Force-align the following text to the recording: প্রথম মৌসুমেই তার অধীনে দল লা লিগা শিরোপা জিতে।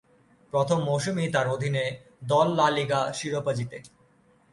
প্রথম 0.53 0.79
মৌসুমেই 0.83 1.29
তার 1.31 1.47
অধীনে 1.47 1.83
দল 2.23 2.47
লা 2.55 2.67
লিগা 2.69 3.01
শিরোপা 3.13 3.53
জিতে। 3.53 3.77